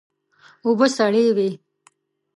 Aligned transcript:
اوبه 0.65 0.87
سړې 0.97 1.25
وې. 1.37 1.49